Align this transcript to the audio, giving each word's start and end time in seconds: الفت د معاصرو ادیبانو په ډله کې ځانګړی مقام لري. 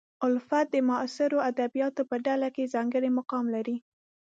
الفت 0.27 0.65
د 0.73 0.75
معاصرو 0.89 1.43
ادیبانو 1.49 2.07
په 2.09 2.15
ډله 2.25 2.47
کې 2.55 2.71
ځانګړی 2.75 3.09
مقام 3.19 3.45
لري. 3.55 3.77